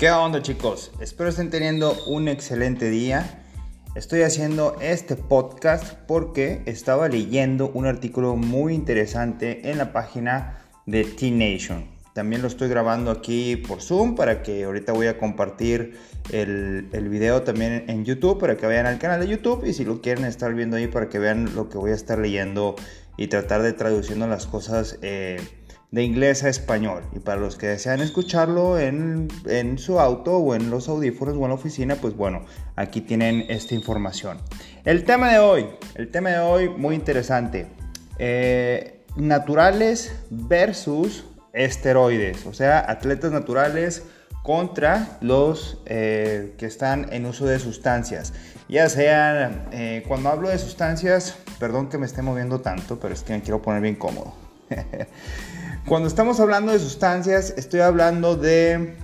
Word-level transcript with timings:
¿Qué 0.00 0.10
onda 0.10 0.40
chicos? 0.40 0.92
Espero 0.98 1.28
estén 1.28 1.50
teniendo 1.50 1.94
un 2.06 2.28
excelente 2.28 2.88
día. 2.88 3.44
Estoy 3.94 4.22
haciendo 4.22 4.78
este 4.80 5.14
podcast 5.14 5.92
porque 6.08 6.62
estaba 6.64 7.06
leyendo 7.06 7.70
un 7.74 7.84
artículo 7.84 8.34
muy 8.34 8.72
interesante 8.72 9.70
en 9.70 9.76
la 9.76 9.92
página 9.92 10.62
de 10.86 11.04
T-Nation. 11.04 11.84
También 12.14 12.40
lo 12.40 12.48
estoy 12.48 12.70
grabando 12.70 13.10
aquí 13.10 13.56
por 13.56 13.82
Zoom 13.82 14.14
para 14.14 14.42
que 14.42 14.64
ahorita 14.64 14.94
voy 14.94 15.08
a 15.08 15.18
compartir 15.18 15.98
el, 16.32 16.88
video 17.10 17.42
también 17.42 17.84
en 17.88 18.06
YouTube 18.06 18.40
para 18.40 18.56
que 18.56 18.64
vayan 18.64 18.86
al 18.86 18.98
canal 18.98 19.20
de 19.20 19.28
YouTube 19.28 19.66
y 19.66 19.74
si 19.74 19.84
lo 19.84 20.00
quieren 20.00 20.24
estar 20.24 20.54
viendo 20.54 20.78
ahí 20.78 20.86
para 20.86 21.10
que 21.10 21.18
vean 21.18 21.54
lo 21.54 21.68
que 21.68 21.76
voy 21.76 21.90
a 21.90 21.94
estar 21.94 22.18
leyendo 22.18 22.74
y 23.18 23.26
tratar 23.26 23.60
de 23.60 23.74
traduciendo 23.74 24.26
las 24.26 24.46
cosas. 24.46 24.98
Eh, 25.02 25.36
de 25.90 26.04
inglés 26.04 26.44
a 26.44 26.48
español. 26.48 27.02
Y 27.14 27.18
para 27.18 27.40
los 27.40 27.56
que 27.56 27.66
desean 27.66 28.00
escucharlo 28.00 28.78
en, 28.78 29.28
su 29.78 29.98
auto 29.98 30.36
o 30.38 30.54
en 30.54 30.70
los 30.70 30.88
audífonos 30.88 31.36
o 31.36 31.42
en 31.42 31.48
la 31.48 31.54
oficina, 31.54 31.96
pues 31.96 32.16
bueno, 32.16 32.44
aquí 32.76 33.00
tienen 33.00 33.46
esta 33.48 33.74
información. 33.74 34.38
El 34.84 35.04
tema 35.04 35.32
de 35.32 35.38
hoy, 35.38 35.66
el 35.94 36.10
tema 36.10 36.30
de 36.30 36.38
hoy 36.38 36.68
muy 36.68 36.94
interesante. 36.94 37.66
Eh, 38.18 39.04
naturales 39.16 40.14
versus 40.30 41.24
esteroides, 41.52 42.46
o 42.46 42.54
sea, 42.54 42.88
atletas 42.88 43.32
naturales 43.32 44.04
contra 44.42 45.18
los 45.20 45.82
eh, 45.86 46.54
que 46.58 46.66
están 46.66 47.12
en 47.12 47.26
uso 47.26 47.46
de 47.46 47.58
sustancias. 47.58 48.32
Ya 48.68 48.88
sea, 48.88 49.66
eh, 49.72 50.04
cuando 50.06 50.28
hablo 50.28 50.48
de 50.48 50.58
sustancias, 50.58 51.36
perdón 51.58 51.88
que 51.88 51.98
me 51.98 52.06
esté 52.06 52.22
moviendo 52.22 52.60
tanto, 52.60 53.00
pero 53.00 53.12
es 53.12 53.22
que 53.22 53.32
me 53.32 53.42
quiero 53.42 53.60
poner 53.60 53.82
bien 53.82 53.96
cómodo. 53.96 54.32
Cuando 55.86 56.06
estamos 56.06 56.38
hablando 56.38 56.72
de 56.72 56.78
sustancias, 56.78 57.54
estoy 57.56 57.80
hablando 57.80 58.36
de, 58.36 58.96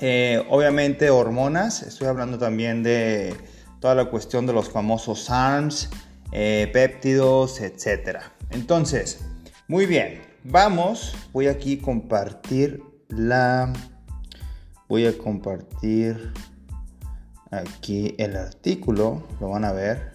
eh, 0.00 0.42
obviamente, 0.48 1.10
hormonas, 1.10 1.82
estoy 1.82 2.06
hablando 2.06 2.38
también 2.38 2.82
de 2.82 3.34
toda 3.80 3.94
la 3.94 4.06
cuestión 4.06 4.46
de 4.46 4.52
los 4.52 4.70
famosos 4.70 5.28
ARMS, 5.28 5.90
eh, 6.32 6.70
péptidos, 6.72 7.60
etc. 7.60 8.20
Entonces, 8.50 9.20
muy 9.68 9.84
bien, 9.84 10.22
vamos, 10.44 11.14
voy 11.32 11.48
aquí 11.48 11.78
a 11.80 11.82
compartir 11.82 12.82
la, 13.08 13.72
voy 14.88 15.06
a 15.06 15.18
compartir 15.18 16.32
aquí 17.50 18.14
el 18.16 18.36
artículo, 18.36 19.26
lo 19.40 19.50
van 19.50 19.64
a 19.64 19.72
ver. 19.72 20.14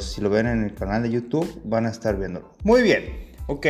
Si 0.00 0.22
lo 0.22 0.30
ven 0.30 0.46
en 0.46 0.64
el 0.64 0.74
canal 0.74 1.02
de 1.02 1.10
YouTube, 1.10 1.60
van 1.64 1.84
a 1.84 1.90
estar 1.90 2.16
viéndolo. 2.16 2.52
Muy 2.62 2.82
bien. 2.82 3.33
Ok, 3.46 3.66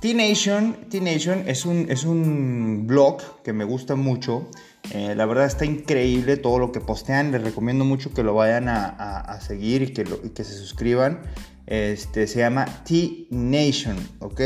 T-Nation, 0.00 0.88
T-Nation 0.88 1.44
es, 1.46 1.66
un, 1.66 1.90
es 1.90 2.04
un 2.04 2.86
blog 2.86 3.42
que 3.42 3.52
me 3.52 3.64
gusta 3.64 3.96
mucho. 3.96 4.48
Eh, 4.92 5.14
la 5.14 5.26
verdad 5.26 5.44
está 5.44 5.66
increíble 5.66 6.38
todo 6.38 6.58
lo 6.58 6.72
que 6.72 6.80
postean. 6.80 7.30
Les 7.30 7.42
recomiendo 7.42 7.84
mucho 7.84 8.14
que 8.14 8.22
lo 8.22 8.34
vayan 8.34 8.68
a, 8.68 9.38
seguir 9.42 9.82
y 9.82 9.86
que, 9.88 10.04
que, 10.04 10.44
se 10.44 10.54
suscriban. 10.54 11.20
Este, 11.66 12.26
se 12.26 12.38
llama 12.38 12.64
T-Nation, 12.84 13.96
¿ok? 14.20 14.40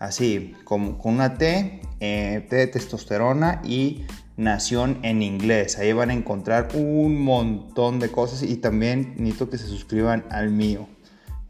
Así, 0.00 0.54
con, 0.64 0.98
con 0.98 1.14
una 1.14 1.38
T, 1.38 1.80
eh, 2.00 2.46
T 2.50 2.56
de 2.56 2.66
testosterona 2.66 3.62
y 3.64 4.06
nación 4.36 4.98
en 5.02 5.22
inglés. 5.22 5.78
Ahí 5.78 5.92
van 5.92 6.10
a 6.10 6.14
encontrar 6.14 6.70
un 6.74 7.22
montón 7.22 8.00
de 8.00 8.10
cosas 8.10 8.42
y 8.42 8.56
también 8.56 9.14
necesito 9.18 9.50
que 9.50 9.58
se 9.58 9.68
suscriban 9.68 10.24
al 10.30 10.50
mío. 10.50 10.88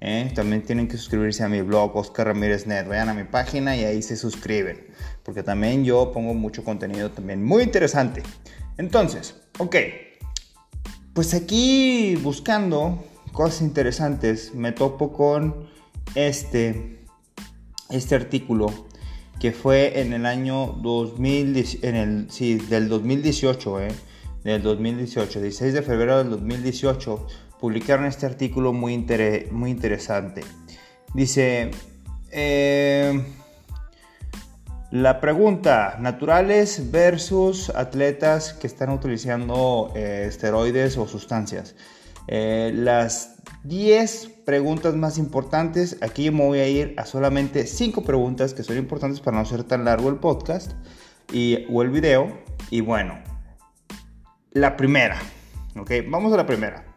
¿Eh? 0.00 0.30
También 0.34 0.62
tienen 0.62 0.88
que 0.88 0.96
suscribirse 0.96 1.42
a 1.44 1.48
mi 1.48 1.62
blog 1.62 1.96
Oscar 1.96 2.28
Ramírez 2.28 2.66
Net. 2.66 2.86
Vayan 2.86 3.08
a 3.08 3.14
mi 3.14 3.24
página 3.24 3.76
y 3.76 3.84
ahí 3.84 4.02
se 4.02 4.16
suscriben. 4.16 4.86
Porque 5.22 5.42
también 5.42 5.84
yo 5.84 6.12
pongo 6.12 6.34
mucho 6.34 6.64
contenido 6.64 7.10
también 7.10 7.44
muy 7.44 7.62
interesante. 7.62 8.22
Entonces, 8.78 9.36
ok. 9.58 9.76
Pues 11.12 11.32
aquí 11.34 12.16
buscando 12.16 13.04
cosas 13.32 13.62
interesantes 13.62 14.54
me 14.54 14.72
topo 14.72 15.12
con 15.12 15.68
este, 16.14 17.04
este 17.90 18.14
artículo 18.14 18.66
que 19.40 19.52
fue 19.52 20.00
en 20.00 20.12
el 20.12 20.26
año 20.26 20.78
2000, 20.82 21.78
en 21.82 21.96
el, 21.96 22.30
sí, 22.30 22.54
del 22.54 22.88
2018, 22.88 23.80
¿eh? 23.82 23.88
del 24.44 24.62
2018, 24.62 25.40
16 25.40 25.74
de 25.74 25.82
febrero 25.82 26.18
del 26.18 26.30
2018 26.30 27.26
publicaron 27.64 28.04
este 28.04 28.26
artículo 28.26 28.74
muy, 28.74 28.92
interesante. 28.92 30.42
Dice, 31.14 31.70
eh, 32.30 33.24
la 34.90 35.18
pregunta, 35.18 35.96
naturales 35.98 36.90
versus 36.90 37.70
atletas 37.70 38.52
que 38.52 38.66
están 38.66 38.90
utilizando 38.90 39.90
eh, 39.96 40.26
esteroides 40.28 40.98
o 40.98 41.08
sustancias. 41.08 41.74
Eh, 42.28 42.70
las 42.74 43.36
10 43.62 44.28
preguntas 44.44 44.94
más 44.94 45.16
importantes, 45.16 45.96
aquí 46.02 46.30
me 46.30 46.44
voy 46.44 46.58
a 46.58 46.68
ir 46.68 46.94
a 46.98 47.06
solamente 47.06 47.66
5 47.66 48.04
preguntas 48.04 48.52
que 48.52 48.62
son 48.62 48.76
importantes 48.76 49.22
para 49.22 49.38
no 49.38 49.46
ser 49.46 49.64
tan 49.64 49.86
largo 49.86 50.10
el 50.10 50.16
podcast 50.16 50.72
y, 51.32 51.64
o 51.72 51.80
el 51.80 51.88
video. 51.88 52.28
Y 52.68 52.82
bueno, 52.82 53.18
la 54.52 54.76
primera, 54.76 55.18
ok, 55.78 55.90
vamos 56.10 56.30
a 56.34 56.36
la 56.36 56.44
primera. 56.44 56.93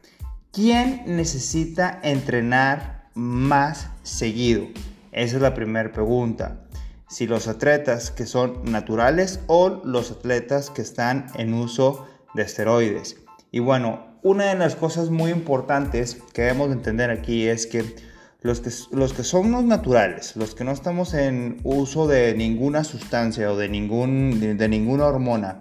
¿Quién 0.58 1.04
necesita 1.06 2.00
entrenar 2.02 3.10
más 3.14 3.92
seguido? 4.02 4.66
Esa 5.12 5.36
es 5.36 5.42
la 5.44 5.54
primera 5.54 5.92
pregunta. 5.92 6.62
Si 7.08 7.28
los 7.28 7.48
atletas 7.48 8.10
que 8.10 8.26
son 8.26 8.64
naturales 8.64 9.40
o 9.46 9.84
los 9.86 10.10
atletas 10.10 10.72
que 10.72 10.82
están 10.82 11.28
en 11.36 11.54
uso 11.54 12.08
de 12.34 12.42
esteroides. 12.42 13.18
Y 13.52 13.60
bueno, 13.60 14.18
una 14.24 14.46
de 14.46 14.56
las 14.56 14.76
cosas 14.76 15.12
muy 15.12 15.30
importantes 15.30 16.18
que 16.34 16.42
debemos 16.42 16.72
entender 16.72 17.12
aquí 17.12 17.46
es 17.46 17.68
que 17.68 17.96
los 18.42 18.60
que, 18.60 18.72
los 18.94 19.64
naturales, 19.64 20.36
los 20.36 20.56
que 20.56 20.64
no 20.64 20.72
estamos 20.72 21.14
en 21.14 21.60
uso 21.66 22.08
de 22.08 22.34
ninguna 22.34 22.84
sustancia 22.84 23.52
o 23.52 23.58
de, 23.58 23.70
ningún, 23.70 24.58
de, 24.58 24.68
ninguna 24.68 25.06
hormona, 25.06 25.60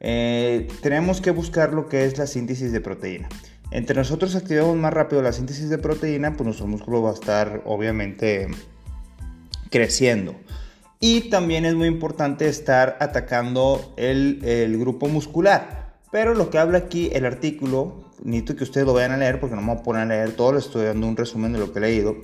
eh, 0.00 0.66
tenemos 0.82 1.20
que 1.20 1.30
buscar 1.30 1.72
lo 1.72 1.88
que 1.88 2.04
es 2.04 2.18
la 2.18 2.26
síntesis 2.26 2.72
de 2.72 2.80
proteína. 2.80 3.28
Entre 3.74 3.96
nosotros 3.96 4.36
activamos 4.36 4.76
más 4.76 4.94
rápido 4.94 5.20
la 5.20 5.32
síntesis 5.32 5.68
de 5.68 5.78
proteína, 5.78 6.36
pues 6.36 6.44
nuestro 6.44 6.68
músculo 6.68 7.02
va 7.02 7.10
a 7.10 7.14
estar 7.14 7.62
obviamente 7.64 8.46
creciendo. 9.68 10.36
Y 11.00 11.28
también 11.28 11.64
es 11.64 11.74
muy 11.74 11.88
importante 11.88 12.46
estar 12.46 12.96
atacando 13.00 13.92
el, 13.96 14.76
grupo 14.78 15.08
muscular. 15.08 15.96
Pero 16.12 16.34
lo 16.34 16.50
que 16.50 16.58
habla 16.58 16.78
aquí 16.78 17.10
el 17.12 17.26
artículo, 17.26 18.12
necesito 18.22 18.54
que 18.54 18.62
ustedes 18.62 18.86
lo 18.86 18.94
vayan 18.94 19.10
a 19.10 19.16
leer 19.16 19.40
porque 19.40 19.56
no 19.56 19.60
me 19.60 19.72
voy 19.72 19.80
a 19.80 19.82
poner 19.82 20.02
a 20.02 20.06
leer 20.06 20.36
todo, 20.36 20.52
les 20.52 20.66
estoy 20.66 20.86
dando 20.86 21.08
un 21.08 21.16
resumen 21.16 21.52
de 21.52 21.58
lo 21.58 21.72
que 21.72 21.80
he 21.80 21.82
leído. 21.82 22.14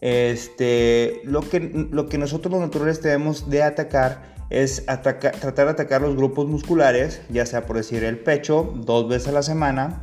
Este, 0.00 1.20
lo, 1.22 1.42
que, 1.42 1.60
lo 1.92 2.08
que 2.08 2.18
nosotros 2.18 2.50
los 2.50 2.60
naturales 2.60 3.00
debemos 3.00 3.48
de 3.48 3.62
atacar 3.62 4.34
es 4.50 4.84
tratar 4.84 5.52
de 5.52 5.70
atacar 5.70 6.02
los 6.02 6.16
grupos 6.16 6.48
musculares, 6.48 7.20
ya 7.30 7.46
sea 7.46 7.66
por 7.66 7.76
decir 7.76 8.02
el 8.02 8.18
pecho 8.18 8.74
dos 8.74 9.08
veces 9.08 9.28
a 9.28 9.32
la 9.32 9.44
semana, 9.44 10.00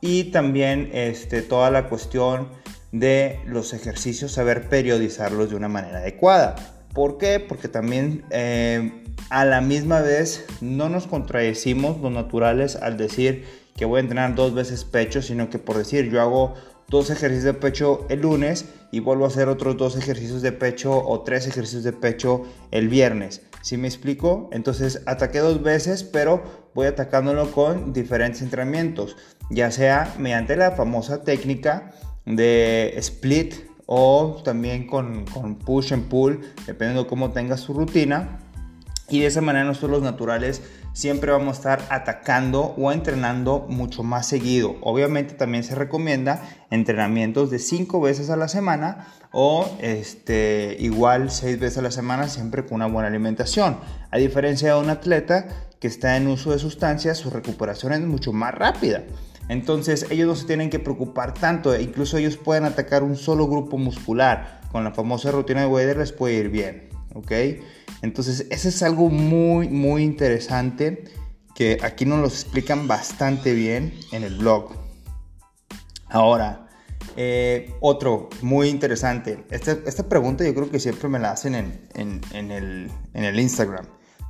y 0.00 0.24
también 0.24 0.90
este, 0.92 1.42
toda 1.42 1.70
la 1.70 1.88
cuestión 1.88 2.48
de 2.92 3.40
los 3.46 3.74
ejercicios, 3.74 4.32
saber 4.32 4.68
periodizarlos 4.68 5.50
de 5.50 5.56
una 5.56 5.68
manera 5.68 5.98
adecuada. 5.98 6.56
¿Por 6.94 7.18
qué? 7.18 7.40
Porque 7.40 7.68
también 7.68 8.24
eh, 8.30 9.04
a 9.30 9.44
la 9.44 9.60
misma 9.60 10.00
vez 10.00 10.46
no 10.60 10.88
nos 10.88 11.06
contradecimos 11.06 12.00
los 12.00 12.12
naturales 12.12 12.76
al 12.76 12.96
decir 12.96 13.44
que 13.76 13.84
voy 13.84 13.98
a 13.98 14.00
entrenar 14.00 14.34
dos 14.34 14.54
veces 14.54 14.84
pecho, 14.84 15.22
sino 15.22 15.50
que 15.50 15.58
por 15.58 15.76
decir 15.76 16.10
yo 16.10 16.20
hago 16.20 16.54
dos 16.88 17.10
ejercicios 17.10 17.44
de 17.44 17.54
pecho 17.54 18.06
el 18.08 18.22
lunes 18.22 18.64
y 18.90 19.00
vuelvo 19.00 19.24
a 19.24 19.28
hacer 19.28 19.48
otros 19.48 19.76
dos 19.76 19.96
ejercicios 19.96 20.42
de 20.42 20.52
pecho 20.52 20.96
o 20.96 21.20
tres 21.20 21.46
ejercicios 21.46 21.84
de 21.84 21.92
pecho 21.92 22.44
el 22.70 22.88
viernes. 22.88 23.42
¿Sí 23.60 23.76
me 23.76 23.88
explico? 23.88 24.48
Entonces 24.52 25.02
ataqué 25.06 25.38
dos 25.38 25.62
veces, 25.62 26.04
pero 26.04 26.42
voy 26.74 26.86
atacándolo 26.86 27.50
con 27.50 27.92
diferentes 27.92 28.42
entrenamientos, 28.42 29.16
ya 29.50 29.70
sea 29.70 30.14
mediante 30.18 30.56
la 30.56 30.72
famosa 30.72 31.24
técnica 31.24 31.90
de 32.24 32.94
split 32.98 33.54
o 33.86 34.40
también 34.44 34.86
con, 34.86 35.24
push 35.64 35.92
and 35.92 36.08
pull, 36.08 36.40
dependiendo 36.66 37.04
de 37.04 37.08
cómo 37.08 37.32
tenga 37.32 37.56
su 37.56 37.72
rutina. 37.72 38.38
Y 39.08 39.20
de 39.20 39.26
esa 39.26 39.40
manera 39.40 39.64
nosotros 39.64 39.92
los 39.92 40.02
naturales 40.02 40.62
siempre 40.98 41.30
vamos 41.30 41.54
a 41.54 41.58
estar 41.58 41.86
atacando 41.90 42.74
o 42.76 42.90
entrenando 42.90 43.64
mucho 43.68 44.02
más 44.02 44.26
seguido. 44.26 44.74
Obviamente 44.80 45.34
también 45.34 45.62
se 45.62 45.76
recomienda 45.76 46.42
entrenamientos 46.72 47.52
de 47.52 47.60
5 47.60 48.00
veces 48.00 48.30
a 48.30 48.36
la 48.36 48.48
semana 48.48 49.06
o 49.30 49.64
este, 49.80 50.76
igual 50.80 51.30
6 51.30 51.60
veces 51.60 51.78
a 51.78 51.82
la 51.82 51.92
semana 51.92 52.26
siempre 52.26 52.66
con 52.66 52.74
una 52.74 52.86
buena 52.86 53.06
alimentación. 53.06 53.76
A 54.10 54.18
diferencia 54.18 54.74
de 54.74 54.80
un 54.80 54.90
atleta 54.90 55.46
que 55.78 55.86
está 55.86 56.16
en 56.16 56.26
uso 56.26 56.50
de 56.50 56.58
sustancias, 56.58 57.18
su 57.18 57.30
recuperación 57.30 57.92
es 57.92 58.00
mucho 58.00 58.32
más 58.32 58.52
rápida. 58.52 59.04
Entonces 59.48 60.04
ellos 60.10 60.26
no 60.26 60.34
se 60.34 60.46
tienen 60.46 60.68
que 60.68 60.80
preocupar 60.80 61.32
tanto, 61.32 61.78
incluso 61.78 62.18
ellos 62.18 62.36
pueden 62.36 62.64
atacar 62.64 63.04
un 63.04 63.14
solo 63.14 63.46
grupo 63.46 63.78
muscular. 63.78 64.62
Con 64.72 64.82
la 64.82 64.90
famosa 64.90 65.30
rutina 65.30 65.60
de 65.60 65.68
Wader 65.68 65.98
les 65.98 66.10
puede 66.10 66.34
ir 66.34 66.48
bien. 66.48 66.87
¿Ok? 67.14 67.32
Entonces, 68.02 68.46
ese 68.50 68.68
es 68.68 68.82
algo 68.82 69.08
muy, 69.08 69.68
muy 69.68 70.02
interesante 70.02 71.04
que 71.54 71.78
aquí 71.82 72.04
nos 72.04 72.20
lo 72.20 72.26
explican 72.26 72.86
bastante 72.86 73.52
bien 73.52 73.92
en 74.12 74.22
el 74.22 74.36
blog. 74.36 74.70
Ahora, 76.08 76.68
eh, 77.16 77.74
otro 77.80 78.30
muy 78.42 78.68
interesante. 78.68 79.44
Esta, 79.50 79.72
esta, 79.86 80.08
pregunta 80.08 80.44
yo 80.44 80.54
creo 80.54 80.70
que 80.70 80.78
siempre 80.78 81.08
me 81.08 81.18
la 81.18 81.32
hacen 81.32 81.56
en, 81.56 81.88
en, 81.94 82.20
en, 82.32 82.52
el, 82.52 82.90
en 83.12 83.24
el 83.24 83.40
Instagram. 83.40 83.86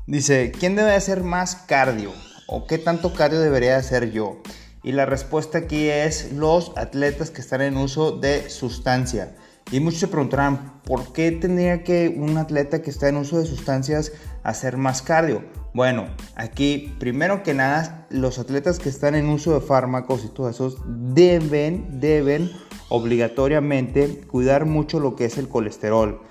Dice, 0.07 0.53
¿quién 0.59 0.75
debe 0.75 0.95
hacer 0.95 1.23
más 1.23 1.55
cardio? 1.55 2.13
¿O 2.47 2.67
qué 2.67 2.79
tanto 2.79 3.13
cardio 3.13 3.41
debería 3.41 3.77
hacer 3.77 4.11
yo? 4.11 4.41
Y 4.83 4.93
la 4.93 5.05
respuesta 5.05 5.59
aquí 5.59 5.89
es 5.89 6.33
los 6.33 6.73
atletas 6.77 7.31
que 7.31 7.43
están 7.43 7.61
en 7.61 7.77
uso 7.77 8.13
de 8.13 8.49
sustancia. 8.49 9.37
Y 9.71 9.81
muchos 9.81 10.01
se 10.01 10.09
preguntarán, 10.09 10.81
¿por 10.85 11.13
qué 11.13 11.31
tendría 11.31 11.85
que 11.85 12.15
un 12.17 12.39
atleta 12.39 12.81
que 12.81 12.89
está 12.89 13.09
en 13.09 13.17
uso 13.17 13.39
de 13.39 13.45
sustancias 13.45 14.13
hacer 14.43 14.79
más 14.79 15.03
cardio? 15.03 15.45
Bueno, 15.75 16.07
aquí 16.37 16.95
primero 16.99 17.43
que 17.43 17.53
nada, 17.53 18.07
los 18.09 18.39
atletas 18.39 18.79
que 18.79 18.89
están 18.89 19.15
en 19.15 19.29
uso 19.29 19.53
de 19.53 19.61
fármacos 19.61 20.25
y 20.25 20.29
todos 20.29 20.55
esos 20.55 20.79
deben, 20.87 22.01
deben 22.01 22.51
obligatoriamente 22.89 24.23
cuidar 24.27 24.65
mucho 24.65 25.01
lo 25.01 25.15
que 25.17 25.27
es 25.27 25.37
el 25.37 25.49
colesterol. 25.49 26.23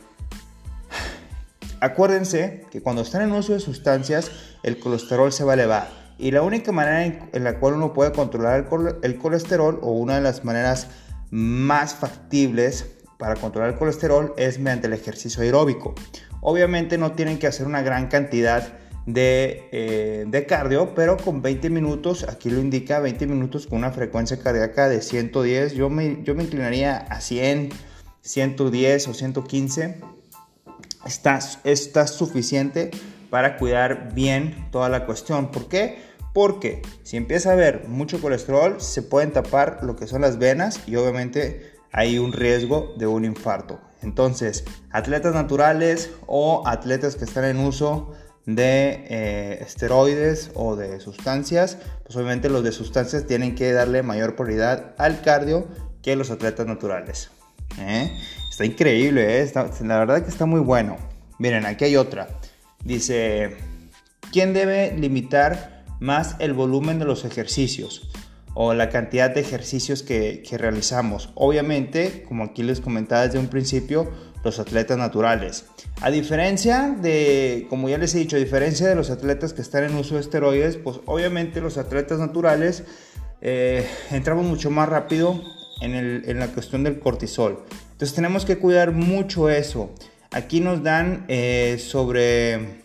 Acuérdense 1.79 2.65
que 2.71 2.81
cuando 2.81 3.03
están 3.03 3.21
en 3.21 3.31
uso 3.33 3.53
de 3.53 3.59
sustancias, 3.59 4.31
el 4.63 4.79
colesterol 4.79 5.31
se 5.31 5.43
va 5.43 5.51
a 5.51 5.53
elevar. 5.53 5.89
Y 6.17 6.31
la 6.31 6.41
única 6.41 6.71
manera 6.71 7.29
en 7.31 7.43
la 7.43 7.59
cual 7.59 7.75
uno 7.75 7.93
puede 7.93 8.11
controlar 8.11 8.67
el 9.03 9.17
colesterol, 9.19 9.77
o 9.83 9.91
una 9.91 10.15
de 10.15 10.21
las 10.21 10.43
maneras 10.43 10.87
más 11.29 11.93
factibles 11.93 12.96
para 13.17 13.35
controlar 13.35 13.71
el 13.71 13.77
colesterol, 13.77 14.33
es 14.37 14.59
mediante 14.59 14.87
el 14.87 14.93
ejercicio 14.93 15.43
aeróbico. 15.43 15.95
Obviamente 16.41 16.97
no 16.97 17.13
tienen 17.13 17.39
que 17.39 17.47
hacer 17.47 17.65
una 17.65 17.81
gran 17.81 18.07
cantidad 18.07 18.77
de, 19.05 19.69
eh, 19.71 20.45
cardio, 20.47 20.93
pero 20.93 21.17
con 21.17 21.41
20 21.41 21.69
minutos, 21.69 22.25
aquí 22.29 22.49
lo 22.49 22.59
indica, 22.59 22.99
20 22.99 23.25
minutos 23.25 23.65
con 23.67 23.79
una 23.79 23.91
frecuencia 23.91 24.37
cardíaca 24.37 24.89
de 24.89 25.01
110, 25.01 25.73
yo 25.73 25.89
me, 25.89 26.23
yo 26.23 26.35
me 26.35 26.43
inclinaría 26.43 26.97
a 26.97 27.21
100, 27.21 27.69
110 28.21 29.07
o 29.07 29.13
115 29.13 30.17
está, 31.07 31.39
está 31.63 32.07
suficiente 32.07 32.91
para 33.29 33.57
cuidar 33.57 34.13
bien 34.13 34.67
toda 34.71 34.89
la 34.89 35.05
cuestión. 35.05 35.51
¿Por 35.51 35.67
qué? 35.67 35.99
Porque 36.33 36.81
si 37.03 37.17
empieza 37.17 37.49
a 37.49 37.53
haber 37.53 37.87
mucho 37.87 38.21
colesterol, 38.21 38.79
se 38.79 39.01
pueden 39.01 39.31
tapar 39.31 39.79
lo 39.83 39.95
que 39.95 40.07
son 40.07 40.21
las 40.21 40.37
venas 40.37 40.81
y 40.85 40.95
obviamente 40.95 41.76
hay 41.91 42.19
un 42.19 42.33
riesgo 42.33 42.93
de 42.97 43.07
un 43.07 43.25
infarto. 43.25 43.79
Entonces, 44.01 44.63
atletas 44.91 45.33
naturales 45.33 46.11
o 46.27 46.63
atletas 46.67 47.15
que 47.15 47.25
están 47.25 47.45
en 47.45 47.57
uso 47.57 48.13
de 48.45 49.05
eh, 49.09 49.59
esteroides 49.61 50.51
o 50.55 50.75
de 50.75 50.99
sustancias, 50.99 51.77
pues 52.03 52.15
obviamente 52.15 52.49
los 52.49 52.63
de 52.63 52.71
sustancias 52.71 53.27
tienen 53.27 53.55
que 53.55 53.73
darle 53.73 54.03
mayor 54.03 54.35
prioridad 54.35 54.95
al 54.97 55.21
cardio 55.21 55.67
que 56.01 56.15
los 56.15 56.31
atletas 56.31 56.65
naturales. 56.65 57.29
¿eh? 57.79 58.09
Está 58.49 58.65
increíble, 58.65 59.41
¿eh? 59.41 59.51
la 59.53 59.99
verdad 59.99 60.23
que 60.23 60.29
está 60.29 60.45
muy 60.45 60.61
bueno. 60.61 60.97
Miren, 61.39 61.65
aquí 61.65 61.85
hay 61.85 61.97
otra. 61.97 62.27
Dice, 62.83 63.57
¿quién 64.31 64.53
debe 64.53 64.95
limitar 64.97 65.83
más 65.99 66.35
el 66.39 66.53
volumen 66.53 66.99
de 66.99 67.05
los 67.05 67.25
ejercicios? 67.25 68.09
O 68.59 68.73
la 68.73 68.89
cantidad 68.89 69.29
de 69.29 69.41
ejercicios 69.41 70.01
que, 70.01 70.43
realizamos. 70.57 71.29
Obviamente, 71.35 72.23
como 72.27 72.43
aquí 72.43 72.63
les 72.63 72.81
comentaba 72.81 73.21
desde 73.21 73.37
un 73.37 73.49
principio, 73.49 74.09
los 74.43 74.57
atletas 74.57 74.97
naturales. 74.97 75.65
A 76.01 76.09
diferencia 76.09 76.97
de, 76.99 77.67
como 77.69 77.87
ya 77.87 77.99
les 77.99 78.15
he 78.15 78.17
dicho, 78.17 78.35
a 78.35 78.39
diferencia 78.39 78.87
de 78.87 78.95
los 78.95 79.11
atletas 79.11 79.53
que 79.53 79.61
están 79.61 79.83
en 79.83 79.95
uso 79.95 80.15
de 80.15 80.21
esteroides, 80.21 80.77
pues 80.77 81.01
obviamente 81.05 81.61
los 81.61 81.77
atletas 81.77 82.17
naturales 82.17 82.83
eh, 83.41 83.85
entramos 84.09 84.43
mucho 84.43 84.71
más 84.71 84.89
rápido 84.89 85.39
en 85.81 86.39
la 86.39 86.47
cuestión 86.47 86.83
del 86.83 86.97
cortisol. 86.97 87.63
Entonces 87.91 88.15
tenemos 88.15 88.43
que 88.43 88.57
cuidar 88.57 88.91
mucho 88.91 89.51
eso. 89.51 89.91
Aquí 90.31 90.61
nos 90.61 90.81
dan 90.81 91.25
eh, 91.27 91.77
sobre 91.79 92.81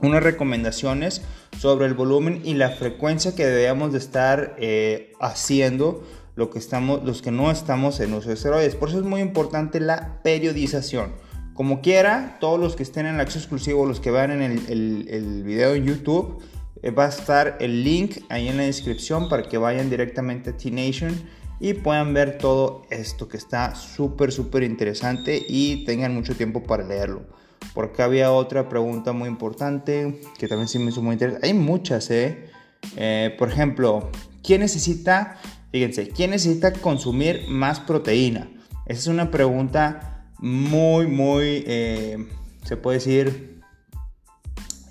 unas 0.00 0.22
recomendaciones 0.22 1.20
sobre 1.58 1.86
el 1.86 1.94
volumen 1.94 2.40
y 2.44 2.54
la 2.54 2.70
frecuencia 2.70 3.34
que 3.34 3.46
debemos 3.46 3.92
de 3.92 3.98
estar 3.98 4.56
eh, 4.58 5.12
haciendo 5.20 6.04
lo 6.34 6.50
que 6.50 6.58
estamos, 6.58 7.02
los 7.04 7.22
que 7.22 7.30
no 7.30 7.50
estamos 7.50 7.98
en 8.00 8.12
uso 8.12 8.28
de 8.28 8.34
esteroides. 8.34 8.76
Por 8.76 8.90
eso 8.90 8.98
es 8.98 9.04
muy 9.04 9.20
importante 9.20 9.80
la 9.80 10.22
periodización. 10.22 11.12
Como 11.54 11.80
quiera, 11.80 12.36
todos 12.38 12.60
los 12.60 12.76
que 12.76 12.82
estén 12.82 13.06
en 13.06 13.14
el 13.14 13.20
acceso 13.20 13.38
exclusivo, 13.38 13.86
los 13.86 14.00
que 14.00 14.10
vean 14.10 14.30
en 14.30 14.42
el, 14.42 15.08
el, 15.08 15.42
video 15.42 15.74
en 15.74 15.86
YouTube, 15.86 16.42
eh, 16.82 16.90
va 16.90 17.06
a 17.06 17.08
estar 17.08 17.56
el 17.60 17.82
link 17.82 18.18
ahí 18.28 18.48
en 18.48 18.58
la 18.58 18.64
descripción 18.64 19.30
para 19.30 19.44
que 19.44 19.56
vayan 19.56 19.88
directamente 19.88 20.50
a 20.50 20.56
T-Nation 20.56 21.14
y 21.58 21.72
puedan 21.72 22.12
ver 22.12 22.36
todo 22.36 22.82
esto 22.90 23.28
que 23.28 23.38
está 23.38 23.74
súper, 23.74 24.30
súper 24.32 24.62
interesante 24.62 25.42
y 25.48 25.84
tengan 25.86 26.14
mucho 26.14 26.34
tiempo 26.36 26.62
para 26.62 26.84
leerlo. 26.84 27.24
Por 27.74 27.86
acá 27.86 28.04
había 28.04 28.32
otra 28.32 28.68
pregunta 28.68 29.12
muy 29.12 29.28
importante 29.28 30.20
que 30.38 30.48
también 30.48 30.68
sí 30.68 30.78
me 30.78 30.90
hizo 30.90 31.02
muy 31.02 31.14
interesante. 31.14 31.46
Hay 31.46 31.54
muchas, 31.54 32.10
¿eh? 32.10 32.50
¿eh? 32.96 33.34
Por 33.38 33.50
ejemplo, 33.50 34.10
¿quién 34.42 34.60
necesita, 34.60 35.38
fíjense, 35.72 36.08
quién 36.08 36.30
necesita 36.30 36.72
consumir 36.72 37.46
más 37.48 37.80
proteína? 37.80 38.48
Esa 38.86 39.00
es 39.00 39.06
una 39.08 39.30
pregunta 39.30 40.30
muy, 40.38 41.06
muy, 41.06 41.64
eh, 41.66 42.26
se 42.64 42.76
puede 42.76 42.98
decir, 42.98 43.60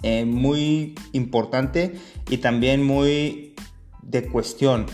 eh, 0.04 0.26
muy 0.26 0.96
importante 1.14 1.96
y 2.30 2.38
también 2.38 2.84
muy 2.84 3.56
de 4.04 4.28
cuestión. 4.28 4.86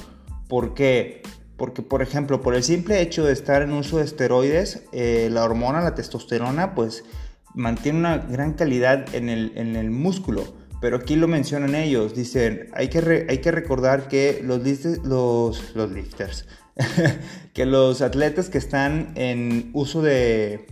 ¿Por 0.47 0.73
qué? 0.73 1.23
Porque, 1.57 1.81
por 1.81 2.01
ejemplo, 2.01 2.41
por 2.41 2.55
el 2.55 2.63
simple 2.63 3.01
hecho 3.01 3.25
de 3.25 3.33
estar 3.33 3.61
en 3.61 3.73
uso 3.73 3.97
de 3.97 4.05
esteroides, 4.05 4.83
la 4.93 5.43
hormona, 5.43 5.81
la 5.81 5.93
testosterona, 5.93 6.73
pues 6.73 7.03
mantiene 7.53 7.99
una 7.99 8.17
gran 8.17 8.53
calidad 8.53 9.13
en 9.13 9.29
el, 9.29 9.53
en 9.55 9.75
el 9.75 9.91
músculo. 9.91 10.61
Pero 10.81 10.97
aquí 10.97 11.15
lo 11.15 11.27
mencionan 11.27 11.75
ellos, 11.75 12.15
dicen, 12.15 12.69
hay 12.73 12.89
que, 12.89 13.27
hay 13.29 13.37
que 13.37 13.51
recordar 13.51 14.07
que 14.07 14.41
los, 14.43 14.61
los, 15.03 15.75
los 15.75 15.91
lifters, 15.91 16.47
que 17.53 17.67
los 17.67 18.01
atletas 18.01 18.49
que 18.49 18.57
están 18.57 19.11
en 19.15 19.69
uso 19.73 20.01
de... 20.01 20.65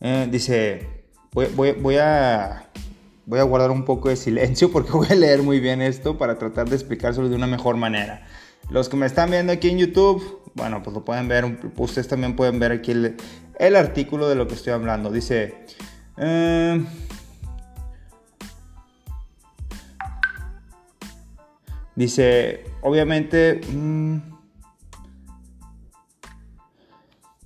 Eh, 0.00 0.28
dice, 0.30 1.06
voy, 1.32 1.46
voy, 1.56 1.72
voy, 1.72 1.96
a, 1.96 2.68
voy 3.24 3.40
a 3.40 3.44
guardar 3.44 3.70
un 3.70 3.86
poco 3.86 4.10
de 4.10 4.16
silencio 4.16 4.70
porque 4.70 4.92
voy 4.92 5.08
a 5.08 5.14
leer 5.14 5.42
muy 5.42 5.60
bien 5.60 5.80
esto 5.80 6.18
para 6.18 6.36
tratar 6.38 6.68
de 6.68 6.76
explicárselo 6.76 7.30
de 7.30 7.36
una 7.36 7.46
mejor 7.46 7.78
manera. 7.78 8.26
Los 8.70 8.88
que 8.88 8.96
me 8.96 9.06
están 9.06 9.30
viendo 9.30 9.52
aquí 9.52 9.70
en 9.70 9.78
YouTube, 9.78 10.40
bueno, 10.54 10.82
pues 10.82 10.94
lo 10.94 11.04
pueden 11.04 11.28
ver, 11.28 11.44
ustedes 11.76 12.08
también 12.08 12.36
pueden 12.36 12.58
ver 12.58 12.72
aquí 12.72 12.92
el, 12.92 13.76
artículo 13.76 14.28
de 14.28 14.34
lo 14.34 14.46
que 14.46 14.54
estoy 14.54 14.72
hablando. 14.72 15.10
Dice, 15.10 15.66
eh, 16.16 16.84
dice, 21.94 22.64
obviamente, 22.82 23.60
mm, 23.72 24.16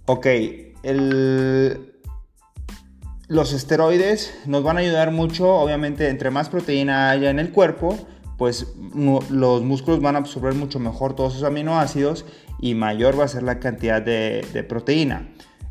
ok, 0.06 0.26
los 3.28 3.52
esteroides 3.52 4.38
nos 4.46 4.62
van 4.62 4.76
a 4.78 4.80
ayudar 4.80 5.10
mucho, 5.10 5.50
obviamente, 5.54 6.08
entre 6.08 6.30
más 6.30 6.48
proteína 6.48 7.10
haya 7.10 7.30
en 7.30 7.38
el 7.38 7.52
cuerpo, 7.52 7.98
pues 8.38 8.72
los 9.30 9.62
músculos 9.62 10.00
van 10.00 10.14
a 10.14 10.20
absorber 10.20 10.54
mucho 10.54 10.78
mejor 10.78 11.14
todos 11.14 11.34
esos 11.34 11.44
aminoácidos 11.44 12.24
y 12.60 12.74
mayor 12.74 13.18
va 13.18 13.24
a 13.24 13.28
ser 13.28 13.42
la 13.42 13.58
cantidad 13.58 14.00
de, 14.00 14.64
proteína, 14.68 15.28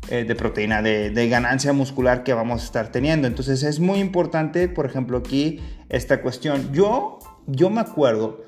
de 0.08 0.34
proteína, 0.34 0.80
eh, 0.80 1.10
de, 1.10 1.28
ganancia 1.28 1.72
muscular 1.72 2.22
que 2.24 2.34
vamos 2.34 2.60
a 2.60 2.64
estar 2.66 2.92
teniendo. 2.92 3.26
Entonces 3.26 3.62
es 3.62 3.80
muy 3.80 4.00
importante, 4.00 4.68
por 4.68 4.84
ejemplo, 4.84 5.16
aquí 5.16 5.60
esta 5.88 6.20
cuestión. 6.20 6.70
Yo, 6.72 7.18
yo 7.46 7.70
me 7.70 7.80
acuerdo 7.80 8.44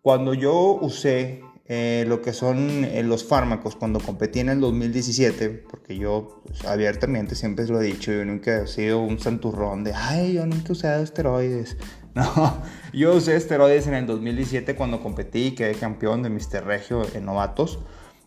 cuando 0.00 0.32
yo 0.32 0.78
usé 0.80 1.42
eh, 1.66 2.04
lo 2.08 2.20
que 2.20 2.32
son 2.32 2.84
eh, 2.84 3.04
los 3.04 3.24
fármacos 3.24 3.76
cuando 3.76 4.00
competí 4.00 4.40
en 4.40 4.48
el 4.48 4.58
2017, 4.58 5.50
porque 5.70 5.96
yo 5.96 6.42
pues, 6.44 6.64
abiertamente 6.64 7.36
siempre 7.36 7.64
lo 7.68 7.80
he 7.80 7.84
dicho, 7.84 8.10
yo 8.10 8.24
nunca 8.24 8.62
he 8.62 8.66
sido 8.66 9.00
un 9.00 9.20
santurrón 9.20 9.84
de, 9.84 9.92
ay, 9.94 10.32
yo 10.32 10.46
nunca 10.46 10.72
he 10.72 11.02
esteroides. 11.02 11.76
No, 12.14 12.62
yo 12.92 13.14
usé 13.14 13.36
esteroides 13.36 13.86
en 13.86 13.94
el 13.94 14.06
2017 14.06 14.74
cuando 14.74 15.00
competí 15.00 15.46
y 15.46 15.50
quedé 15.52 15.74
campeón 15.74 16.22
de 16.22 16.30
Mister 16.30 16.64
Regio 16.64 17.02
en 17.14 17.24
novatos. 17.24 17.78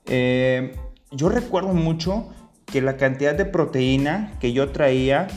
Eh, 0.05 0.75
yo 1.11 1.29
recuerdo 1.29 1.73
mucho 1.73 2.29
que 2.65 2.81
la 2.81 2.95
cantidad 2.97 3.35
de 3.35 3.45
proteína 3.45 4.37
que 4.39 4.53
yo 4.53 4.71
traía 4.71 5.27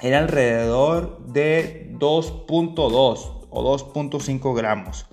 era 0.00 0.18
alrededor 0.18 1.24
de 1.26 1.94
2.2 1.98 3.46
o 3.50 3.78
2.5 3.78 4.56
gramos. 4.56 5.06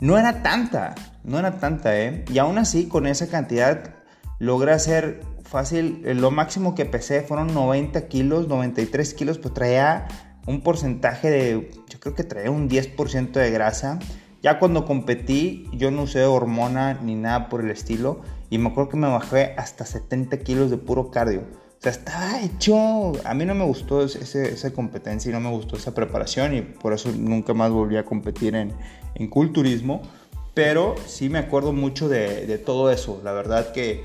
No 0.00 0.18
era 0.18 0.42
tanta, 0.42 0.94
no 1.22 1.38
era 1.38 1.58
tanta, 1.58 1.98
¿eh? 1.98 2.24
Y 2.32 2.38
aún 2.38 2.58
así, 2.58 2.88
con 2.88 3.06
esa 3.06 3.28
cantidad, 3.28 3.94
logré 4.38 4.72
hacer 4.72 5.20
fácil, 5.42 6.02
eh, 6.04 6.14
lo 6.14 6.30
máximo 6.30 6.74
que 6.74 6.84
pesé 6.84 7.22
fueron 7.22 7.52
90 7.54 8.08
kilos, 8.08 8.48
93 8.48 9.14
kilos, 9.14 9.38
pues 9.38 9.54
traía 9.54 10.06
un 10.48 10.62
porcentaje 10.62 11.30
de, 11.30 11.70
yo 11.90 12.00
creo 12.00 12.14
que 12.14 12.24
traía 12.24 12.50
un 12.50 12.70
10% 12.70 13.32
de 13.32 13.50
grasa. 13.50 13.98
Ya 14.42 14.58
cuando 14.58 14.86
competí, 14.86 15.68
yo 15.74 15.90
no 15.90 16.04
usé 16.04 16.24
hormona 16.24 16.94
ni 16.94 17.16
nada 17.16 17.50
por 17.50 17.60
el 17.60 17.70
estilo. 17.70 18.22
Y 18.48 18.56
me 18.56 18.70
acuerdo 18.70 18.88
que 18.88 18.96
me 18.96 19.08
bajé 19.08 19.54
hasta 19.58 19.84
70 19.84 20.38
kilos 20.38 20.70
de 20.70 20.78
puro 20.78 21.10
cardio. 21.10 21.40
O 21.42 21.82
sea, 21.82 21.92
estaba 21.92 22.40
hecho. 22.40 23.12
A 23.26 23.34
mí 23.34 23.44
no 23.44 23.54
me 23.54 23.66
gustó 23.66 24.02
esa 24.02 24.70
competencia 24.70 25.28
y 25.28 25.34
no 25.34 25.40
me 25.40 25.50
gustó 25.50 25.76
esa 25.76 25.94
preparación. 25.94 26.54
Y 26.54 26.62
por 26.62 26.94
eso 26.94 27.12
nunca 27.12 27.52
más 27.52 27.70
volví 27.70 27.98
a 27.98 28.06
competir 28.06 28.54
en, 28.54 28.72
en 29.16 29.28
culturismo. 29.28 30.00
Pero 30.54 30.94
sí 31.04 31.28
me 31.28 31.40
acuerdo 31.40 31.74
mucho 31.74 32.08
de, 32.08 32.46
de 32.46 32.56
todo 32.56 32.90
eso. 32.90 33.20
La 33.22 33.32
verdad 33.32 33.72
que, 33.72 34.02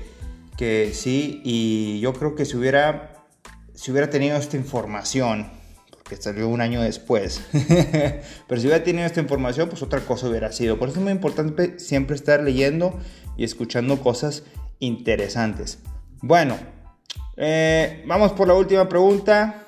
que 0.58 0.90
sí. 0.92 1.40
Y 1.42 2.00
yo 2.00 2.12
creo 2.12 2.34
que 2.34 2.44
si 2.44 2.58
hubiera, 2.58 3.24
si 3.72 3.92
hubiera 3.92 4.10
tenido 4.10 4.36
esta 4.36 4.58
información 4.58 5.63
que 6.08 6.16
salió 6.16 6.48
un 6.48 6.60
año 6.60 6.82
después. 6.82 7.42
Pero 7.52 8.60
si 8.60 8.66
hubiera 8.66 8.84
tenido 8.84 9.06
esta 9.06 9.20
información, 9.20 9.68
pues 9.68 9.82
otra 9.82 10.00
cosa 10.00 10.28
hubiera 10.28 10.52
sido. 10.52 10.78
Por 10.78 10.88
eso 10.88 10.98
es 10.98 11.02
muy 11.02 11.12
importante 11.12 11.78
siempre 11.78 12.16
estar 12.16 12.42
leyendo 12.42 12.98
y 13.36 13.44
escuchando 13.44 14.00
cosas 14.00 14.44
interesantes. 14.80 15.78
Bueno, 16.20 16.56
eh, 17.36 18.04
vamos 18.06 18.32
por 18.32 18.48
la 18.48 18.54
última 18.54 18.88
pregunta. 18.88 19.66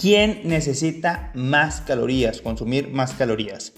¿Quién 0.00 0.40
necesita 0.44 1.30
más 1.34 1.80
calorías? 1.80 2.40
Consumir 2.40 2.88
más 2.88 3.12
calorías. 3.12 3.72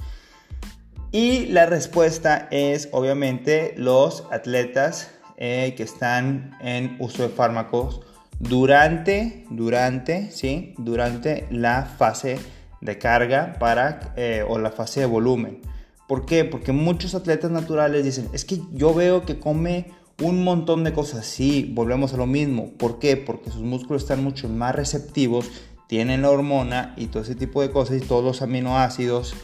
Y 1.12 1.46
la 1.46 1.66
respuesta 1.66 2.49
es 2.50 2.88
obviamente 2.90 3.75
los 3.76 4.25
atletas 4.32 5.11
eh, 5.37 5.75
que 5.76 5.82
están 5.82 6.56
en 6.61 6.96
uso 6.99 7.25
de 7.25 7.28
fármacos 7.28 8.00
durante, 8.38 9.46
durante, 9.50 10.30
¿sí? 10.30 10.74
Durante 10.78 11.46
la 11.50 11.84
fase 11.84 12.38
de 12.80 12.98
carga 12.98 13.56
para, 13.58 14.12
eh, 14.16 14.44
o 14.46 14.58
la 14.58 14.70
fase 14.70 15.00
de 15.00 15.06
volumen. 15.06 15.60
¿Por 16.06 16.26
qué? 16.26 16.44
Porque 16.44 16.72
muchos 16.72 17.14
atletas 17.14 17.50
naturales 17.50 18.04
dicen, 18.04 18.28
es 18.32 18.44
que 18.44 18.60
yo 18.72 18.92
veo 18.92 19.24
que 19.24 19.38
come 19.38 19.86
un 20.22 20.44
montón 20.44 20.84
de 20.84 20.92
cosas. 20.92 21.26
Sí, 21.26 21.70
volvemos 21.74 22.12
a 22.12 22.16
lo 22.16 22.26
mismo. 22.26 22.72
¿Por 22.78 22.98
qué? 22.98 23.16
Porque 23.16 23.50
sus 23.50 23.62
músculos 23.62 24.02
están 24.02 24.22
mucho 24.22 24.48
más 24.48 24.74
receptivos, 24.74 25.50
tienen 25.88 26.22
la 26.22 26.30
hormona 26.30 26.94
y 26.96 27.06
todo 27.06 27.22
ese 27.22 27.34
tipo 27.34 27.62
de 27.62 27.70
cosas 27.70 27.96
y 27.96 28.06
todos 28.06 28.24
los 28.24 28.42
aminoácidos 28.42 29.34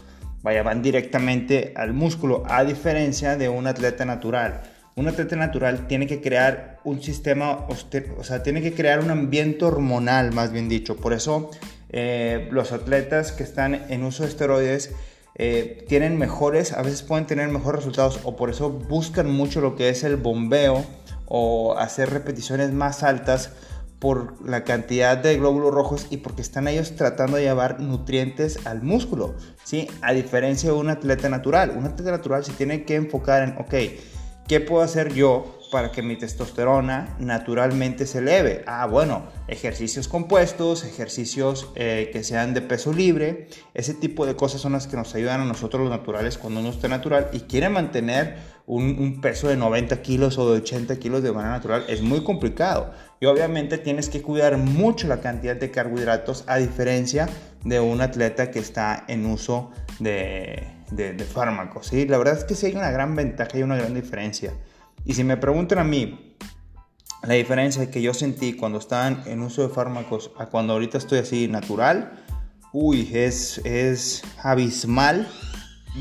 vaya, 0.42 0.62
van 0.62 0.82
directamente 0.82 1.72
al 1.76 1.92
músculo, 1.92 2.44
a 2.48 2.64
diferencia 2.64 3.36
de 3.36 3.48
un 3.48 3.66
atleta 3.66 4.04
natural 4.04 4.62
un 4.96 5.08
atleta 5.08 5.36
natural 5.36 5.86
tiene 5.86 6.06
que 6.06 6.20
crear 6.20 6.78
un 6.84 7.02
sistema, 7.02 7.66
o 7.68 8.24
sea, 8.24 8.42
tiene 8.42 8.60
que 8.62 8.74
crear 8.74 9.00
un 9.00 9.10
ambiente 9.10 9.64
hormonal, 9.64 10.32
más 10.32 10.52
bien 10.52 10.68
dicho. 10.68 10.96
Por 10.96 11.12
eso 11.12 11.50
eh, 11.90 12.48
los 12.50 12.72
atletas 12.72 13.32
que 13.32 13.42
están 13.42 13.74
en 13.88 14.04
uso 14.04 14.22
de 14.24 14.28
esteroides 14.28 14.94
eh, 15.36 15.84
tienen 15.88 16.18
mejores, 16.18 16.72
a 16.72 16.82
veces 16.82 17.02
pueden 17.02 17.26
tener 17.26 17.48
mejores 17.48 17.80
resultados 17.80 18.20
o 18.24 18.36
por 18.36 18.50
eso 18.50 18.70
buscan 18.70 19.30
mucho 19.30 19.60
lo 19.60 19.76
que 19.76 19.88
es 19.88 20.04
el 20.04 20.16
bombeo 20.16 20.84
o 21.26 21.78
hacer 21.78 22.10
repeticiones 22.10 22.72
más 22.72 23.02
altas 23.02 23.52
por 24.00 24.34
la 24.46 24.64
cantidad 24.64 25.18
de 25.18 25.36
glóbulos 25.36 25.72
rojos 25.72 26.06
y 26.10 26.18
porque 26.18 26.42
están 26.42 26.66
ellos 26.68 26.96
tratando 26.96 27.36
de 27.36 27.44
llevar 27.44 27.80
nutrientes 27.80 28.66
al 28.66 28.82
músculo, 28.82 29.34
¿sí? 29.62 29.88
A 30.00 30.12
diferencia 30.12 30.70
de 30.70 30.76
un 30.76 30.88
atleta 30.88 31.28
natural. 31.28 31.74
Un 31.76 31.84
atleta 31.84 32.10
natural 32.10 32.42
se 32.42 32.52
tiene 32.52 32.84
que 32.84 32.96
enfocar 32.96 33.42
en, 33.42 33.56
ok, 33.58 33.74
¿Qué 34.50 34.58
puedo 34.58 34.82
hacer 34.82 35.14
yo 35.14 35.60
para 35.70 35.92
que 35.92 36.02
mi 36.02 36.16
testosterona 36.16 37.14
naturalmente 37.20 38.04
se 38.04 38.18
eleve? 38.18 38.64
Ah, 38.66 38.84
bueno, 38.86 39.28
ejercicios 39.46 40.08
compuestos, 40.08 40.82
ejercicios 40.82 41.70
eh, 41.76 42.10
que 42.12 42.24
sean 42.24 42.52
de 42.52 42.60
peso 42.60 42.92
libre, 42.92 43.46
ese 43.74 43.94
tipo 43.94 44.26
de 44.26 44.34
cosas 44.34 44.60
son 44.60 44.72
las 44.72 44.88
que 44.88 44.96
nos 44.96 45.14
ayudan 45.14 45.40
a 45.42 45.44
nosotros 45.44 45.82
los 45.82 45.90
naturales 45.92 46.36
cuando 46.36 46.58
uno 46.58 46.70
está 46.70 46.88
natural 46.88 47.28
y 47.32 47.42
quiere 47.42 47.68
mantener 47.68 48.38
un, 48.66 49.20
peso 49.20 49.46
de 49.46 49.56
90 49.56 50.02
kilos 50.02 50.36
o 50.36 50.50
de 50.50 50.58
80 50.62 50.98
kilos 50.98 51.22
de 51.22 51.30
manera 51.30 51.52
natural. 51.52 51.84
Es 51.86 52.02
muy 52.02 52.24
complicado 52.24 52.90
y 53.20 53.26
obviamente 53.26 53.78
tienes 53.78 54.08
que 54.08 54.20
cuidar 54.20 54.56
mucho 54.56 55.06
la 55.06 55.20
cantidad 55.20 55.54
de 55.54 55.70
carbohidratos 55.70 56.42
a 56.48 56.56
diferencia 56.56 57.28
de 57.62 57.78
un 57.78 58.00
atleta 58.00 58.50
que 58.50 58.58
está 58.58 59.04
en 59.06 59.26
uso 59.26 59.70
de 60.00 60.79
de, 60.90 61.14
fármacos. 61.24 61.88
¿sí? 61.88 62.06
La 62.06 62.18
verdad 62.18 62.38
es 62.38 62.44
que 62.44 62.54
sí 62.54 62.66
hay 62.66 62.74
una 62.74 62.90
gran 62.90 63.14
ventaja 63.14 63.58
y 63.58 63.62
una 63.62 63.76
gran 63.76 63.94
diferencia. 63.94 64.52
Y 65.04 65.14
si 65.14 65.24
me 65.24 65.36
preguntan 65.36 65.78
a 65.78 65.84
mí, 65.84 66.36
la 67.22 67.34
diferencia 67.34 67.90
que 67.90 68.02
yo 68.02 68.14
sentí 68.14 68.54
cuando 68.54 68.78
estaban 68.78 69.22
en 69.26 69.42
uso 69.42 69.62
de 69.62 69.68
fármacos 69.68 70.30
a 70.38 70.46
cuando 70.46 70.72
ahorita 70.72 70.98
estoy 70.98 71.18
así 71.18 71.48
natural, 71.48 72.12
uy, 72.72 73.10
es, 73.12 73.60
es 73.64 74.22
abismal. 74.42 75.28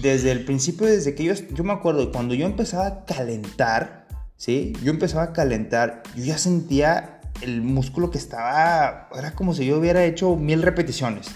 Desde 0.01 0.31
el 0.31 0.46
principio, 0.46 0.86
desde 0.86 1.15
que 1.15 1.24
yo, 1.24 1.34
yo 1.34 1.63
me 1.63 1.74
acuerdo, 1.74 2.12
cuando 2.12 2.36
yo 2.36 2.46
empezaba 2.46 2.86
a 2.86 3.05
calentar, 3.05 4.08
¿sí? 4.38 4.74
Yo 4.84 4.91
empezaba 4.91 5.24
a 5.24 5.34
calentar, 5.34 6.03
yo 6.15 6.25
ya 6.25 6.38
sentía 6.38 7.22
el 7.41 7.62
músculo 7.62 8.12
que 8.12 8.19
estaba, 8.19 9.10
era 9.17 9.34
como 9.34 9.53
si 9.53 9.65
yo 9.65 9.79
hubiera 9.79 10.03
hecho 10.05 10.36
mil 10.36 10.62
repeticiones. 10.62 11.29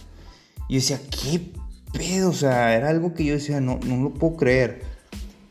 Y 0.69 0.75
decía, 0.75 0.99
¿qué 1.09 1.53
pedo, 1.93 2.31
o 2.31 2.33
sea, 2.33 2.75
era 2.75 2.89
algo 2.89 3.13
que 3.13 3.23
yo 3.23 3.35
decía, 3.35 3.61
no, 3.61 3.79
no 3.85 4.03
lo 4.03 4.13
puedo 4.13 4.35
creer. 4.35 4.81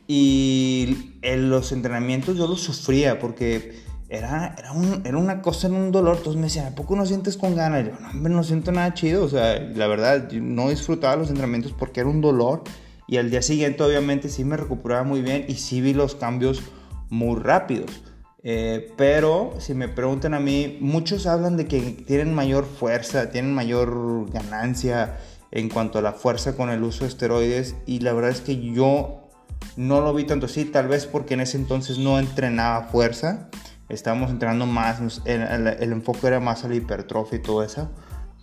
Y 0.06 1.12
en 1.22 1.48
los 1.48 1.72
entrenamientos 1.72 2.36
yo 2.36 2.46
lo 2.46 2.56
sufría 2.56 3.18
porque 3.18 3.80
era, 4.10 4.54
era, 4.58 4.72
un, 4.72 5.00
era 5.06 5.16
una 5.16 5.40
cosa 5.40 5.68
en 5.68 5.74
un 5.74 5.90
dolor. 5.90 6.18
Entonces 6.18 6.38
me 6.38 6.48
decían, 6.48 6.66
¿a 6.66 6.74
poco 6.74 6.96
no 6.96 7.06
sientes 7.06 7.38
con 7.38 7.56
ganas? 7.56 7.86
yo, 7.86 7.92
no, 7.98 8.10
hombre, 8.10 8.32
no 8.32 8.44
siento 8.44 8.72
nada 8.72 8.92
chido. 8.92 9.24
O 9.24 9.28
sea, 9.28 9.58
la 9.58 9.86
verdad, 9.86 10.30
no 10.32 10.68
disfrutaba 10.68 11.16
los 11.16 11.28
entrenamientos 11.28 11.72
porque 11.72 12.00
era 12.00 12.10
un 12.10 12.20
dolor. 12.20 12.62
Y 13.06 13.16
al 13.16 13.30
día 13.30 13.40
siguiente, 13.40 13.82
obviamente, 13.82 14.28
sí 14.28 14.44
me 14.44 14.56
recuperaba 14.56 15.04
muy 15.04 15.22
bien 15.22 15.46
y 15.48 15.54
sí 15.54 15.80
vi 15.80 15.94
los 15.94 16.14
cambios 16.14 16.62
muy 17.08 17.40
rápidos. 17.40 18.02
Eh, 18.44 18.92
pero 18.96 19.54
si 19.58 19.72
me 19.74 19.88
preguntan 19.88 20.34
a 20.34 20.40
mí, 20.40 20.78
muchos 20.80 21.26
hablan 21.26 21.56
de 21.56 21.66
que 21.66 21.80
tienen 22.06 22.34
mayor 22.34 22.64
fuerza, 22.64 23.30
tienen 23.30 23.54
mayor 23.54 24.30
ganancia 24.30 25.16
en 25.52 25.68
cuanto 25.68 25.98
a 25.98 26.02
la 26.02 26.12
fuerza 26.12 26.56
con 26.56 26.70
el 26.70 26.82
uso 26.82 27.04
de 27.04 27.10
esteroides 27.10 27.76
y 27.86 28.00
la 28.00 28.12
verdad 28.12 28.30
es 28.30 28.40
que 28.40 28.58
yo 28.60 29.28
no 29.76 30.00
lo 30.00 30.12
vi 30.12 30.24
tanto 30.24 30.46
así, 30.46 30.64
tal 30.64 30.88
vez 30.88 31.06
porque 31.06 31.34
en 31.34 31.40
ese 31.40 31.56
entonces 31.56 31.98
no 31.98 32.18
entrenaba 32.18 32.88
fuerza, 32.88 33.48
estábamos 33.88 34.30
entrenando 34.30 34.66
más, 34.66 35.22
el, 35.24 35.92
enfoque 35.92 36.26
era 36.26 36.40
más 36.40 36.64
a 36.64 36.68
la 36.68 36.74
hipertrofia 36.74 37.38
y 37.38 37.42
todo 37.42 37.62
eso, 37.62 37.90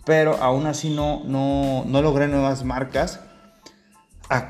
pero 0.06 0.36
aún 0.36 0.66
así 0.66 0.88
no, 0.90 1.22
no, 1.24 1.84
no 1.86 2.00
logré 2.00 2.28
nuevas 2.28 2.64
marcas 2.64 3.20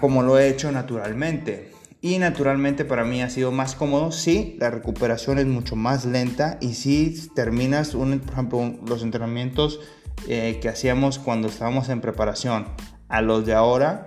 como 0.01 0.23
lo 0.23 0.39
he 0.39 0.49
hecho 0.49 0.71
naturalmente. 0.71 1.73
Y 2.03 2.19
naturalmente 2.19 2.87
para 2.87 3.05
mí 3.05 3.21
ha 3.23 3.29
sido 3.29 3.53
más 3.53 3.75
cómodo, 3.75 4.11
sí, 4.11 4.57
la 4.59 4.71
recuperación 4.71 5.39
es 5.39 5.47
mucho 5.47 5.77
más 5.77 6.07
lenta 6.07 6.57
y 6.61 6.73
si 6.73 7.15
terminas, 7.35 7.95
un, 7.95 8.21
por 8.21 8.33
ejemplo, 8.33 8.79
los 8.87 9.03
entrenamientos 9.03 9.81
eh, 10.27 10.59
que 10.63 10.71
hacíamos 10.71 11.19
cuando 11.19 11.49
estábamos 11.49 11.91
en 11.91 12.01
preparación 12.01 12.67
a 13.09 13.21
los 13.21 13.45
de 13.45 13.53
ahora, 13.53 14.07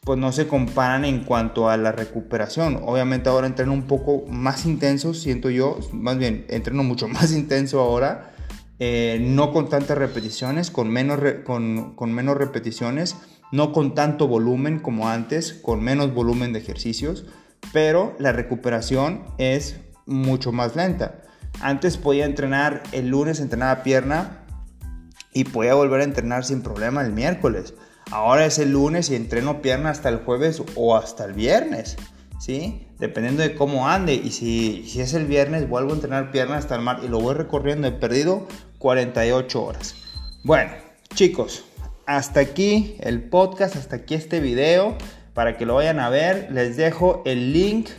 pues 0.00 0.18
no 0.18 0.32
se 0.32 0.46
comparan 0.46 1.04
en 1.04 1.22
cuanto 1.22 1.68
a 1.68 1.76
la 1.76 1.92
recuperación. 1.92 2.80
Obviamente 2.82 3.28
ahora 3.28 3.46
entreno 3.46 3.74
un 3.74 3.82
poco 3.82 4.24
más 4.26 4.64
intenso, 4.64 5.12
siento 5.12 5.50
yo, 5.50 5.78
más 5.92 6.16
bien 6.16 6.46
entreno 6.48 6.82
mucho 6.82 7.08
más 7.08 7.32
intenso 7.32 7.80
ahora, 7.80 8.32
eh, 8.78 9.18
no 9.20 9.52
con 9.52 9.68
tantas 9.68 9.98
repeticiones, 9.98 10.70
con 10.70 10.88
menos, 10.88 11.20
con, 11.44 11.94
con 11.94 12.12
menos 12.14 12.38
repeticiones, 12.38 13.16
no 13.52 13.72
con 13.72 13.94
tanto 13.94 14.28
volumen 14.28 14.78
como 14.78 15.08
antes, 15.08 15.52
con 15.52 15.82
menos 15.82 16.14
volumen 16.14 16.52
de 16.52 16.60
ejercicios, 16.60 17.24
pero 17.72 18.14
la 18.18 18.32
recuperación 18.32 19.24
es 19.38 19.80
mucho 20.06 20.52
más 20.52 20.76
lenta. 20.76 21.22
Antes 21.60 21.96
podía 21.96 22.24
entrenar 22.24 22.82
el 22.92 23.08
lunes, 23.08 23.40
entrenaba 23.40 23.82
pierna, 23.82 24.44
y 25.32 25.44
podía 25.44 25.74
volver 25.74 26.00
a 26.00 26.04
entrenar 26.04 26.44
sin 26.44 26.62
problema 26.62 27.02
el 27.02 27.12
miércoles. 27.12 27.74
Ahora 28.10 28.46
es 28.46 28.58
el 28.58 28.72
lunes 28.72 29.10
y 29.10 29.14
entreno 29.14 29.60
pierna 29.60 29.90
hasta 29.90 30.08
el 30.08 30.18
jueves 30.18 30.62
o 30.74 30.96
hasta 30.96 31.24
el 31.26 31.34
viernes, 31.34 31.96
¿sí? 32.40 32.88
Dependiendo 32.98 33.42
de 33.42 33.54
cómo 33.54 33.88
ande. 33.88 34.14
Y 34.14 34.30
si, 34.30 34.84
si 34.88 35.00
es 35.00 35.12
el 35.14 35.26
viernes, 35.26 35.68
vuelvo 35.68 35.92
a 35.92 35.94
entrenar 35.94 36.30
pierna 36.30 36.56
hasta 36.56 36.74
el 36.74 36.80
mar 36.80 37.00
y 37.04 37.08
lo 37.08 37.20
voy 37.20 37.34
recorriendo. 37.34 37.86
He 37.86 37.92
perdido 37.92 38.48
48 38.78 39.62
horas. 39.62 39.94
Bueno, 40.42 40.72
chicos, 41.14 41.64
hasta 42.08 42.40
aquí 42.40 42.96
el 43.00 43.22
podcast, 43.22 43.76
hasta 43.76 43.96
aquí 43.96 44.14
este 44.14 44.40
video. 44.40 44.96
Para 45.34 45.58
que 45.58 45.66
lo 45.66 45.74
vayan 45.74 46.00
a 46.00 46.08
ver, 46.08 46.48
les 46.50 46.78
dejo 46.78 47.22
el 47.26 47.52
link. 47.52 47.90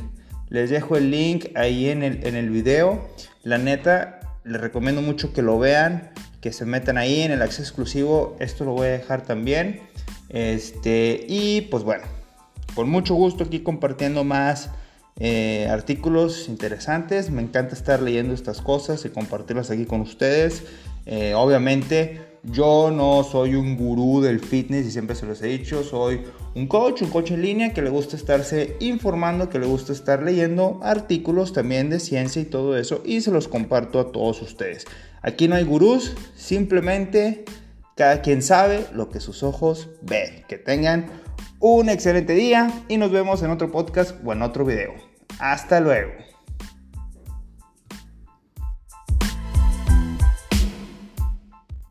Les 0.50 0.72
dejo 0.72 0.98
el 0.98 1.12
link 1.12 1.56
ahí 1.56 1.90
en 1.90 2.02
el, 2.02 2.26
en 2.26 2.36
el 2.36 2.50
video. 2.50 3.08
La 3.44 3.60
neta, 3.60 4.20
les 4.44 4.60
recomiendo 4.60 5.04
mucho 5.04 5.32
que 5.32 5.44
lo 5.44 5.60
vean 5.60 6.10
que 6.42 6.52
se 6.52 6.66
metan 6.66 6.98
ahí 6.98 7.22
en 7.22 7.32
el 7.32 7.44
acceso 7.44 7.62
exclusivo. 7.62 8.36
Esto 8.40 8.66
lo 8.66 8.72
voy 8.72 8.88
a 8.88 8.92
dejar 8.92 9.22
también. 9.22 9.80
Este, 10.30 11.26
y 11.30 11.62
pues 11.62 11.84
bueno, 11.84 12.06
con 12.74 12.90
mucho 12.90 13.14
gusto 13.14 13.44
aquí 13.44 13.60
compartiendo 13.60 14.24
más 14.24 14.72
eh, 15.20 15.68
artículos 15.70 16.50
interesantes. 16.50 17.30
Me 17.30 17.44
encanta 17.44 17.76
estar 17.76 18.02
leyendo 18.02 18.34
estas 18.34 18.60
cosas 18.60 19.06
y 19.06 19.10
compartirlas 19.10 19.70
aquí 19.70 19.86
con 19.86 20.02
ustedes. 20.02 20.64
Eh, 21.06 21.36
obviamente 21.36 22.29
yo 22.44 22.92
no 22.92 23.24
soy 23.24 23.56
un 23.56 23.76
gurú 23.76 24.22
del 24.22 24.40
fitness 24.40 24.86
y 24.86 24.92
siempre 24.92 25.16
se 25.16 25.26
los 25.26 25.42
he 25.42 25.48
dicho, 25.48 25.84
soy 25.84 26.22
un 26.56 26.68
coach, 26.68 27.02
un 27.02 27.10
coach 27.10 27.32
en 27.32 27.42
línea 27.42 27.74
que 27.74 27.82
le 27.82 27.90
gusta 27.90 28.16
estarse 28.16 28.78
informando, 28.80 29.50
que 29.50 29.60
le 29.60 29.68
gusta 29.68 29.94
estar 29.94 30.24
leyendo 30.24 30.80
artículos 30.84 31.54
también 31.54 31.90
de 31.90 32.00
ciencia 32.00 32.42
y 32.42 32.46
todo 32.46 32.78
eso 32.78 33.02
y 33.06 33.22
se 33.22 33.32
los 33.32 33.48
comparto 33.48 34.00
a 34.00 34.12
todos 34.12 34.42
ustedes. 34.42 34.86
Aquí 35.22 35.48
no 35.48 35.56
hay 35.56 35.64
gurús, 35.64 36.16
simplemente 36.36 37.44
cada 37.96 38.22
quien 38.22 38.42
sabe 38.42 38.86
lo 38.94 39.10
que 39.10 39.20
sus 39.20 39.44
ojos 39.44 39.90
ven. 40.02 40.46
Que 40.48 40.58
tengan 40.58 41.08
un 41.60 41.90
excelente 41.90 42.34
día 42.34 42.72
y 42.88 42.96
nos 42.96 43.12
vemos 43.12 43.44
en 43.44 43.52
otro 43.52 43.72
podcast 43.72 44.16
o 44.24 44.32
en 44.32 44.42
otro 44.42 44.64
video. 44.64 44.94
Hasta 45.40 45.82
luego. 45.82 46.29